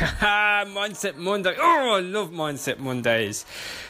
[0.00, 1.56] Ah, Mindset Monday.
[1.58, 3.44] Oh, I love Mindset Mondays.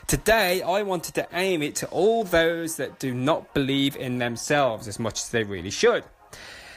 [0.07, 4.89] Today, I wanted to aim it to all those that do not believe in themselves
[4.89, 6.05] as much as they really should.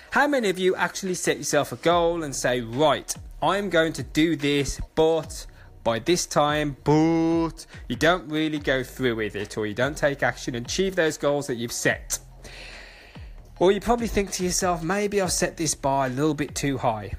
[0.09, 4.03] How many of you actually set yourself a goal and say, right, I'm going to
[4.03, 5.45] do this, but
[5.85, 10.23] by this time, but you don't really go through with it or you don't take
[10.23, 12.19] action and achieve those goals that you've set?
[13.59, 16.77] Or you probably think to yourself, maybe I've set this bar a little bit too
[16.77, 17.13] high.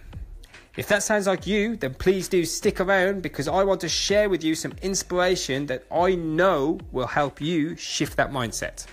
[0.74, 4.30] If that sounds like you, then please do stick around because I want to share
[4.30, 8.86] with you some inspiration that I know will help you shift that mindset.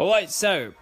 [0.00, 0.72] Alright, so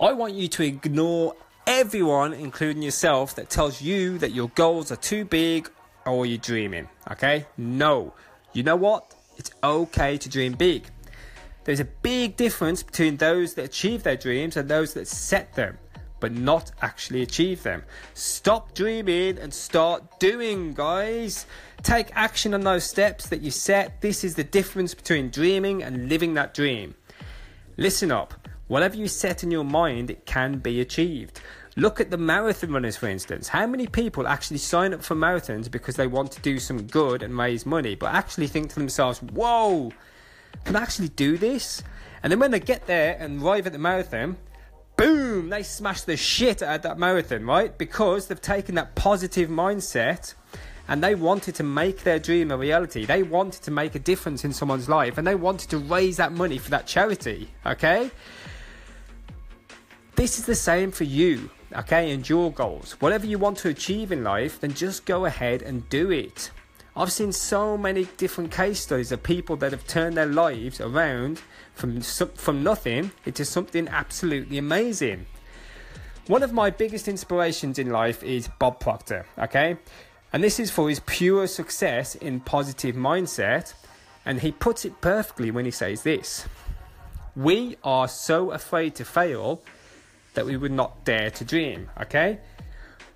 [0.00, 1.34] I want you to ignore
[1.66, 5.68] everyone, including yourself, that tells you that your goals are too big
[6.06, 6.88] or you're dreaming.
[7.10, 7.46] Okay?
[7.56, 8.14] No.
[8.52, 9.12] You know what?
[9.38, 10.84] It's okay to dream big.
[11.64, 15.78] There's a big difference between those that achieve their dreams and those that set them,
[16.18, 17.84] but not actually achieve them.
[18.14, 21.46] Stop dreaming and start doing, guys.
[21.82, 24.00] Take action on those steps that you set.
[24.00, 26.94] This is the difference between dreaming and living that dream.
[27.76, 28.34] Listen up.
[28.66, 31.40] Whatever you set in your mind, it can be achieved.
[31.76, 33.48] Look at the marathon runners, for instance.
[33.48, 37.22] How many people actually sign up for marathons because they want to do some good
[37.22, 39.90] and raise money, but actually think to themselves, whoa,
[40.64, 41.82] can actually do this?
[42.22, 44.36] And then when they get there and arrive at the marathon,
[44.96, 47.76] boom, they smash the shit out of that marathon, right?
[47.76, 50.34] Because they've taken that positive mindset
[50.88, 53.04] and they wanted to make their dream a reality.
[53.04, 56.32] They wanted to make a difference in someone's life and they wanted to raise that
[56.32, 58.10] money for that charity, okay?
[60.14, 62.92] This is the same for you, okay, and your goals.
[63.00, 66.50] Whatever you want to achieve in life, then just go ahead and do it.
[66.94, 71.40] I've seen so many different case studies of people that have turned their lives around
[71.74, 75.24] from from nothing into something absolutely amazing.
[76.26, 79.78] One of my biggest inspirations in life is Bob Proctor, okay?
[80.32, 83.72] And this is for his pure success in positive mindset,
[84.24, 86.46] and he puts it perfectly when he says this.
[87.34, 89.62] We are so afraid to fail
[90.34, 92.38] that we would not dare to dream, okay?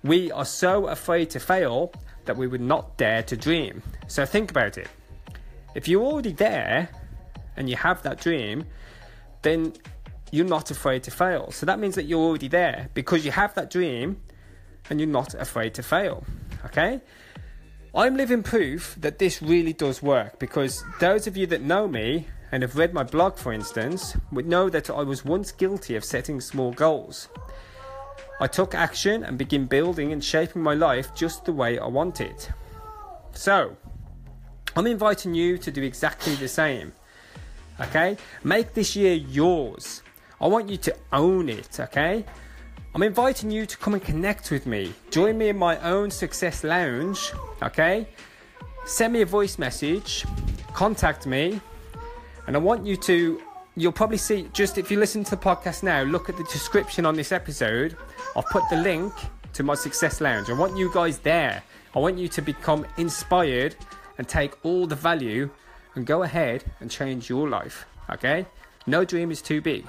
[0.03, 1.93] We are so afraid to fail
[2.27, 3.81] that we would not dare to dream.
[4.07, 4.87] So think about it.
[5.75, 6.89] If you're already there
[7.55, 8.65] and you have that dream,
[9.41, 9.73] then
[10.31, 11.51] you're not afraid to fail.
[11.51, 14.21] So that means that you're already there because you have that dream
[14.89, 16.23] and you're not afraid to fail.
[16.65, 17.01] Okay?
[17.95, 22.27] I'm living proof that this really does work because those of you that know me
[22.51, 26.05] and have read my blog, for instance, would know that I was once guilty of
[26.05, 27.27] setting small goals.
[28.39, 32.35] I took action and began building and shaping my life just the way I wanted.
[33.33, 33.75] So,
[34.75, 36.93] I'm inviting you to do exactly the same.
[37.79, 38.17] Okay?
[38.43, 40.03] Make this year yours.
[40.39, 42.23] I want you to own it, okay?
[42.93, 44.93] I'm inviting you to come and connect with me.
[45.09, 47.31] Join me in my own success lounge,
[47.63, 48.07] okay?
[48.85, 50.25] Send me a voice message,
[50.73, 51.59] contact me,
[52.45, 53.41] and I want you to
[53.77, 57.05] you'll probably see just if you listen to the podcast now, look at the description
[57.05, 57.95] on this episode.
[58.35, 59.13] I've put the link
[59.53, 60.49] to my Success Lounge.
[60.49, 61.63] I want you guys there.
[61.95, 63.75] I want you to become inspired
[64.17, 65.49] and take all the value
[65.93, 67.85] and go ahead and change your life.
[68.09, 68.47] Okay?
[68.87, 69.85] No dream is too big.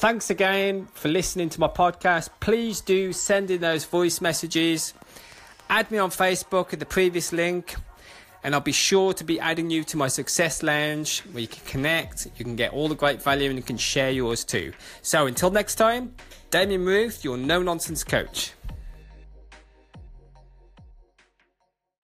[0.00, 2.30] Thanks again for listening to my podcast.
[2.40, 4.94] Please do send in those voice messages.
[5.68, 7.74] Add me on Facebook at the previous link,
[8.42, 11.62] and I'll be sure to be adding you to my Success Lounge where you can
[11.66, 14.72] connect, you can get all the great value, and you can share yours too.
[15.02, 16.14] So until next time,
[16.48, 18.54] Damien Ruth, your no nonsense coach.